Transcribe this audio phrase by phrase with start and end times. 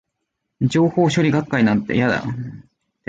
[0.67, 2.63] 情報処理学会なんて、嫌だー